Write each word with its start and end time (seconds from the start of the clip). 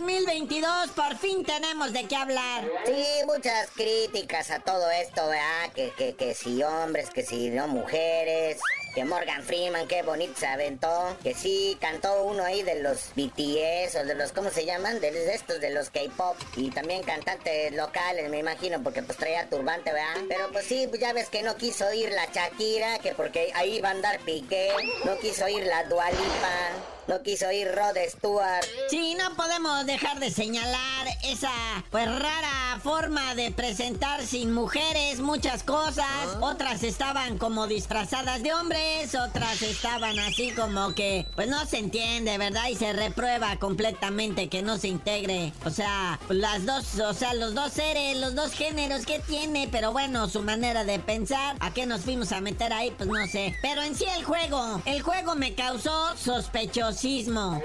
2022 0.00 0.90
por 0.90 1.16
fin 1.18 1.44
tenemos 1.44 1.92
de 1.92 2.04
qué 2.06 2.16
hablar. 2.16 2.64
Sí, 2.84 3.06
muchas 3.26 3.70
críticas 3.70 4.50
a 4.50 4.58
todo 4.58 4.90
esto, 4.90 5.28
¿verdad? 5.28 5.72
Que, 5.72 5.92
que, 5.96 6.14
que 6.16 6.34
si 6.34 6.64
hombres, 6.64 7.10
que 7.10 7.22
si 7.22 7.50
no 7.50 7.68
mujeres 7.68 8.58
que 8.94 9.04
Morgan 9.04 9.42
Freeman, 9.42 9.88
qué 9.88 10.02
bonito 10.02 10.34
se 10.38 10.46
aventó, 10.46 11.16
que 11.22 11.34
sí, 11.34 11.76
cantó 11.80 12.24
uno 12.24 12.44
ahí 12.44 12.62
de 12.62 12.80
los 12.80 13.10
BTS 13.16 13.96
o 13.96 14.04
de 14.04 14.14
los, 14.14 14.32
¿cómo 14.32 14.50
se 14.50 14.64
llaman? 14.64 15.00
De 15.00 15.34
estos, 15.34 15.60
de 15.60 15.70
los 15.70 15.90
K-pop 15.90 16.36
y 16.56 16.70
también 16.70 17.02
cantantes 17.02 17.72
locales, 17.74 18.30
me 18.30 18.38
imagino, 18.38 18.82
porque 18.82 19.02
pues 19.02 19.18
traía 19.18 19.48
turbante, 19.48 19.92
¿verdad? 19.92 20.22
Pero 20.28 20.50
pues 20.52 20.66
sí, 20.66 20.86
pues 20.88 21.00
ya 21.00 21.12
ves 21.12 21.28
que 21.28 21.42
no 21.42 21.56
quiso 21.56 21.92
ir 21.92 22.10
la 22.10 22.26
Shakira, 22.26 22.98
que 23.00 23.12
porque 23.12 23.50
ahí 23.54 23.80
va 23.80 23.88
a 23.88 23.92
andar 23.92 24.20
Piqué, 24.20 24.70
no 25.04 25.18
quiso 25.18 25.48
ir 25.48 25.64
la 25.66 25.84
Dualipa. 25.84 26.70
No 27.06 27.22
quiso 27.22 27.52
ir 27.52 27.70
Rod 27.70 27.98
Stewart. 28.08 28.64
Sí, 28.88 29.14
no 29.14 29.36
podemos 29.36 29.84
dejar 29.84 30.18
de 30.20 30.30
señalar 30.30 31.06
esa 31.26 31.52
pues 31.90 32.06
rara 32.06 32.80
forma 32.82 33.34
de 33.34 33.50
presentar 33.50 34.22
sin 34.22 34.52
mujeres 34.52 35.20
muchas 35.20 35.62
cosas. 35.62 36.04
Ah. 36.08 36.38
Otras 36.40 36.82
estaban 36.82 37.38
como 37.38 37.66
disfrazadas 37.66 38.42
de 38.42 38.52
hombres, 38.52 39.14
otras 39.14 39.62
estaban 39.62 40.18
así 40.18 40.50
como 40.52 40.94
que 40.94 41.26
pues 41.34 41.48
no 41.48 41.64
se 41.66 41.78
entiende, 41.78 42.36
¿verdad? 42.38 42.68
Y 42.70 42.76
se 42.76 42.92
reprueba 42.92 43.56
completamente 43.56 44.48
que 44.48 44.62
no 44.62 44.78
se 44.78 44.88
integre. 44.88 45.52
O 45.64 45.70
sea, 45.70 46.18
las 46.28 46.66
dos, 46.66 46.98
o 47.00 47.14
sea, 47.14 47.34
los 47.34 47.54
dos 47.54 47.72
seres, 47.72 48.16
los 48.18 48.34
dos 48.34 48.52
géneros 48.52 49.06
que 49.06 49.20
tiene, 49.20 49.68
pero 49.70 49.92
bueno, 49.92 50.28
su 50.28 50.42
manera 50.42 50.84
de 50.84 50.98
pensar. 50.98 51.56
¿A 51.60 51.72
qué 51.72 51.86
nos 51.86 52.02
fuimos 52.02 52.32
a 52.32 52.40
meter 52.40 52.72
ahí? 52.72 52.92
Pues 52.96 53.08
no 53.08 53.26
sé. 53.26 53.56
Pero 53.62 53.82
en 53.82 53.94
sí 53.94 54.04
el 54.16 54.24
juego, 54.24 54.82
el 54.84 55.02
juego 55.02 55.34
me 55.34 55.54
causó 55.54 56.16
sospechoso 56.16 56.84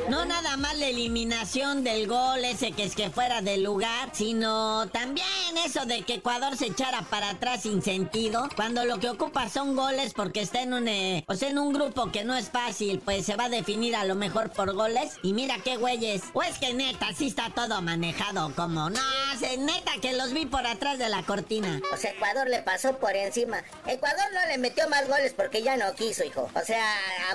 no 0.09 0.25
nada 0.25 0.57
más 0.57 0.77
la 0.77 0.88
eliminación 0.88 1.83
del 1.83 2.07
gol, 2.07 2.44
ese 2.45 2.71
que 2.71 2.83
es 2.83 2.95
que 2.95 3.09
fuera 3.09 3.41
lugar, 3.58 4.09
sino 4.14 4.88
también 4.89 5.28
eso 5.66 5.86
de 5.86 6.03
que 6.03 6.16
Ecuador 6.16 6.55
se 6.58 6.67
echara 6.67 7.02
para 7.03 7.31
atrás 7.31 7.64
sin 7.64 7.81
sentido, 7.81 8.47
cuando 8.56 8.86
lo 8.86 9.00
que 9.00 9.09
ocupa 9.09 9.50
son 9.50 9.75
goles 9.75 10.14
porque 10.14 10.41
está 10.41 10.61
en 10.61 10.73
un, 10.73 10.88
eh, 10.88 11.23
o 11.28 11.36
sea, 11.36 11.50
en 11.50 11.59
un 11.59 11.73
grupo 11.73 12.11
que 12.11 12.23
no 12.23 12.36
es 12.36 12.50
fácil, 12.50 13.02
pues 13.03 13.25
se 13.25 13.36
va 13.36 13.45
a 13.45 13.50
definir 13.50 13.95
a 13.95 14.06
lo 14.06 14.16
mejor 14.16 14.50
por 14.52 14.73
goles. 14.73 15.17
Y 15.23 15.33
mira 15.33 15.58
qué 15.64 15.78
güeyes, 15.78 16.22
o 16.33 16.44
es 16.44 16.58
que 16.58 16.73
neta, 16.73 17.08
sí 17.16 17.28
está 17.28 17.52
todo 17.53 17.81
manejado 17.81 18.53
como, 18.56 18.89
no, 18.89 19.00
se, 19.39 19.58
neta 19.58 19.91
que 20.02 20.13
los 20.13 20.34
vi 20.34 20.45
por 20.45 20.66
atrás 20.66 20.97
de 20.97 21.09
la 21.09 21.23
cortina. 21.23 21.81
O 21.94 21.97
sea, 21.97 22.11
Ecuador 22.11 22.47
le 22.47 22.61
pasó 22.61 22.97
por 22.97 23.16
encima. 23.16 23.63
Ecuador 23.88 24.25
no 24.34 24.45
le 24.47 24.58
metió 24.58 24.88
más 24.89 25.08
goles 25.08 25.34
porque 25.34 25.61
ya 25.61 25.78
no 25.78 25.94
quiso, 25.94 26.23
hijo. 26.23 26.50
O 26.53 26.66
sea, 26.66 26.86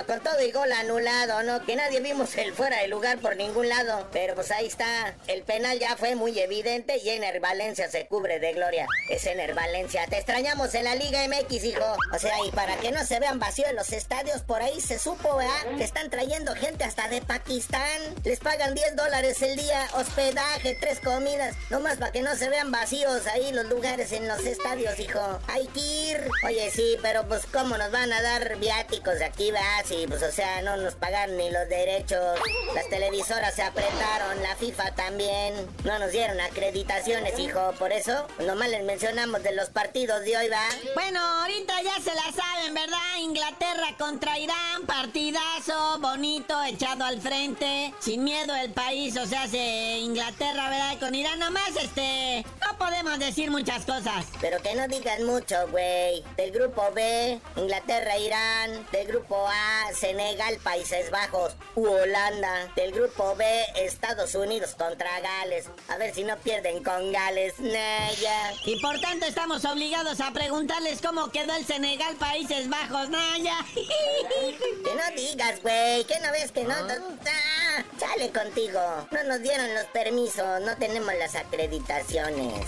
con 0.07 0.19
todo 0.21 0.41
y 0.41 0.51
gol 0.51 0.71
anulado, 0.71 1.43
¿no? 1.43 1.65
Que 1.65 1.75
nadie 1.75 1.99
vimos 1.99 2.35
el 2.37 2.53
fuera 2.53 2.81
de 2.81 2.87
lugar 2.87 3.19
por 3.19 3.35
ningún 3.35 3.69
lado. 3.69 4.07
Pero 4.11 4.35
pues 4.35 4.51
ahí 4.51 4.67
está. 4.67 5.15
El 5.27 5.43
penal 5.43 5.79
ya 5.79 5.95
fue 5.97 6.04
muy 6.13 6.37
evidente 6.37 6.97
y 6.97 7.09
Ener 7.09 7.39
Valencia 7.39 7.89
se 7.89 8.05
cubre 8.05 8.39
de 8.39 8.53
gloria. 8.53 8.85
Es 9.09 9.25
Ener 9.25 9.55
Valencia. 9.55 10.05
Te 10.07 10.17
extrañamos 10.17 10.75
en 10.75 10.83
la 10.83 10.93
Liga 10.93 11.25
MX, 11.27 11.63
hijo. 11.63 11.85
O 12.13 12.19
sea, 12.19 12.35
y 12.45 12.51
para 12.51 12.75
que 12.77 12.91
no 12.91 13.03
se 13.03 13.19
vean 13.19 13.39
vacíos 13.39 13.73
los 13.73 13.91
estadios, 13.91 14.41
por 14.41 14.61
ahí 14.61 14.79
se 14.81 14.99
supo, 14.99 15.37
¿verdad? 15.37 15.77
Que 15.77 15.83
están 15.83 16.09
trayendo 16.09 16.53
gente 16.55 16.83
hasta 16.83 17.07
de 17.07 17.21
Pakistán. 17.21 17.99
Les 18.23 18.39
pagan 18.39 18.75
10 18.75 18.95
dólares 18.95 19.41
el 19.41 19.55
día, 19.55 19.87
hospedaje, 19.93 20.77
tres 20.79 20.99
comidas. 20.99 21.55
Nomás 21.69 21.97
para 21.97 22.11
que 22.11 22.21
no 22.21 22.35
se 22.35 22.49
vean 22.49 22.71
vacíos 22.71 23.25
ahí 23.27 23.51
los 23.53 23.65
lugares 23.65 24.11
en 24.11 24.27
los 24.27 24.45
estadios, 24.45 24.99
hijo. 24.99 25.39
Hay 25.47 25.65
que 25.67 25.79
ir. 25.79 26.29
Oye, 26.45 26.69
sí, 26.71 26.97
pero 27.01 27.27
pues 27.27 27.45
cómo 27.51 27.77
nos 27.77 27.91
van 27.91 28.11
a 28.11 28.21
dar 28.21 28.57
viáticos 28.57 29.17
de 29.19 29.25
aquí, 29.25 29.51
¿verdad? 29.51 29.85
Sí, 29.85 30.05
pues 30.07 30.21
o 30.23 30.31
sea, 30.31 30.61
no 30.61 30.75
nos 30.77 30.95
pagan 30.95 31.37
ni 31.37 31.49
los 31.49 31.69
derechos. 31.69 32.39
Las 32.73 32.89
televisoras 32.89 33.55
se 33.55 33.63
apretaron, 33.63 34.43
la 34.43 34.55
FIFA 34.55 34.91
también. 34.95 35.53
Nos 35.99 36.11
dieron 36.11 36.39
acreditaciones, 36.39 37.37
hijo. 37.39 37.73
Por 37.79 37.91
eso, 37.91 38.27
nomás 38.39 38.69
les 38.69 38.83
mencionamos 38.83 39.43
de 39.43 39.53
los 39.53 39.69
partidos 39.69 40.21
de 40.23 40.37
hoy, 40.37 40.49
¿va? 40.49 40.67
Bueno, 40.93 41.19
ahorita 41.19 41.81
ya 41.81 41.95
se 42.01 42.13
la 42.13 42.31
saben, 42.31 42.73
¿verdad? 42.73 43.17
Inglaterra 43.19 43.95
contra 43.97 44.37
Irán, 44.37 44.85
partidazo, 44.85 45.99
bonito, 45.99 46.61
echado 46.63 47.05
al 47.05 47.21
frente. 47.21 47.93
Sin 47.99 48.23
miedo 48.23 48.55
el 48.55 48.71
país, 48.71 49.17
o 49.17 49.25
sea, 49.25 49.47
se 49.47 49.97
Inglaterra, 49.99 50.69
¿verdad? 50.69 50.99
Con 50.99 51.15
Irán 51.15 51.39
nomás, 51.39 51.75
este... 51.81 52.45
No 52.65 52.77
podemos 52.77 53.19
decir 53.19 53.51
muchas 53.51 53.85
cosas. 53.85 54.25
Pero 54.41 54.61
que 54.61 54.75
no 54.75 54.87
digan 54.87 55.23
mucho, 55.23 55.55
güey. 55.69 56.23
Del 56.35 56.51
grupo 56.51 56.91
B, 56.93 57.39
Inglaterra, 57.55 58.17
Irán. 58.17 58.85
Del 58.91 59.07
grupo 59.07 59.47
A, 59.47 59.93
Senegal, 59.93 60.57
Países 60.63 61.11
Bajos. 61.11 61.55
Holanda. 61.75 62.71
Del 62.75 62.91
grupo 62.91 63.35
B, 63.35 63.45
Estados 63.75 64.35
Unidos 64.35 64.75
contra 64.75 65.19
Gales. 65.19 65.65
A 65.87 65.97
ver 65.97 66.13
si 66.13 66.23
no 66.23 66.35
pierden 66.37 66.83
con 66.83 67.11
Gales. 67.11 67.59
Naya. 67.59 68.53
Y 68.65 68.79
por 68.81 68.99
tanto 68.99 69.25
estamos 69.25 69.63
obligados 69.65 70.19
a 70.19 70.31
preguntarles 70.31 70.99
cómo 71.01 71.29
quedó 71.29 71.55
el 71.55 71.65
Senegal, 71.65 72.15
Países 72.15 72.69
Bajos. 72.69 73.09
Naya. 73.09 73.57
que 73.73 74.95
no 74.95 75.15
digas, 75.15 75.61
güey. 75.61 76.03
Que 76.05 76.19
no 76.21 76.31
ves 76.31 76.51
que 76.51 76.63
no... 76.63 76.73
Ah, 76.73 77.83
sale 77.99 78.31
contigo. 78.31 78.79
No 79.11 79.23
nos 79.25 79.41
dieron 79.41 79.73
los 79.75 79.85
permisos. 79.85 80.61
No 80.61 80.75
tenemos 80.77 81.13
las 81.15 81.35
acreditaciones. 81.35 82.65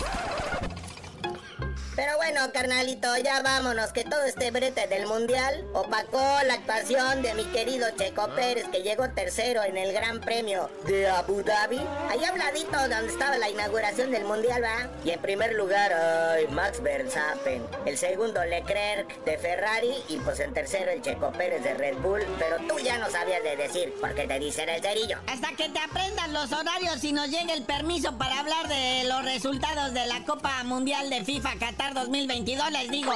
Pero 1.98 2.16
bueno, 2.18 2.42
carnalito, 2.54 3.18
ya 3.18 3.42
vámonos, 3.42 3.92
que 3.92 4.04
todo 4.04 4.22
este 4.22 4.52
brete 4.52 4.86
del 4.86 5.08
mundial 5.08 5.66
opacó 5.74 6.20
la 6.46 6.54
actuación 6.54 7.24
de 7.24 7.34
mi 7.34 7.44
querido 7.46 7.88
Checo 7.98 8.30
Pérez, 8.36 8.68
que 8.72 8.84
llegó 8.84 9.10
tercero 9.10 9.64
en 9.64 9.78
el 9.78 9.94
Gran 9.94 10.22
Premio 10.22 10.70
de 10.86 11.10
Abu 11.10 11.42
Dhabi. 11.42 11.82
Ahí 12.08 12.24
habladito 12.24 12.78
donde 12.78 13.08
estaba 13.08 13.40
la 13.40 13.50
inauguración 13.50 14.12
del 14.12 14.26
mundial, 14.26 14.64
¿va? 14.64 14.88
Y 15.04 15.10
en 15.10 15.20
primer 15.20 15.56
lugar, 15.56 15.92
ay, 15.92 16.46
Max 16.50 16.84
Verstappen. 16.84 17.66
El 17.88 17.98
segundo, 17.98 18.46
Leclerc 18.46 19.26
de 19.26 19.40
Ferrari. 19.40 19.96
Y 20.08 20.18
pues 20.18 20.40
en 20.40 20.54
tercero, 20.54 20.92
el 20.92 21.02
Checo 21.02 21.32
Pérez 21.32 21.64
de 21.64 21.74
Red 21.74 21.98
Bull. 21.98 22.22
Pero 22.38 22.58
tú 22.68 22.78
ya 22.78 23.00
no 23.00 23.10
sabías 23.10 23.42
de 23.42 23.56
decir, 23.56 23.92
porque 24.00 24.28
te 24.28 24.38
dicen 24.38 24.70
el 24.70 24.84
cerillo. 24.84 25.18
Hasta 25.26 25.50
que 25.56 25.68
te 25.70 25.80
aprendan 25.80 26.32
los 26.32 26.52
horarios 26.52 27.04
y 27.04 27.12
nos 27.12 27.32
llegue 27.32 27.54
el 27.54 27.64
permiso 27.64 28.16
para 28.20 28.40
hablar 28.40 28.68
de 28.68 29.06
los 29.06 29.26
resultados 29.26 29.96
de 29.96 30.06
la 30.06 30.24
Copa 30.26 30.64
Mundial 30.64 31.10
de 31.10 31.26
FIFA 31.26 31.58
2022, 31.94 32.64
les 32.72 32.90
digo. 32.90 33.14